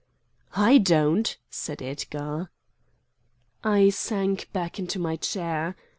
"I 0.55 0.79
don't!" 0.79 1.37
said 1.51 1.79
Edgar. 1.83 2.49
I 3.63 3.89
sank 3.91 4.51
back 4.51 4.79
into 4.79 4.97
my 4.97 5.15
chair. 5.15 5.75